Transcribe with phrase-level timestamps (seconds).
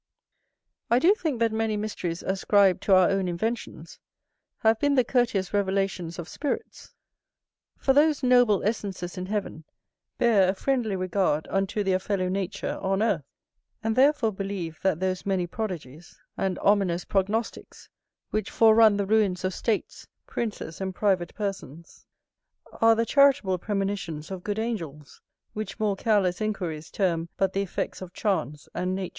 [0.89, 3.99] I do think that many mysteries ascribed to our own inventions
[4.61, 6.95] have been the corteous revelations of spirits;
[7.77, 9.63] for those noble essences in heaven
[10.17, 13.25] bear a friendly regard unto their fellow nature on earth;
[13.83, 17.87] and therefore believe that those many prodigies and ominous prognosticks,
[18.31, 22.07] which forerun the ruins of states, princes, and private persons,
[22.81, 25.21] are the charitable premonitions of good angels,
[25.53, 29.09] which more careless inquiries term but the effects of chance and nature.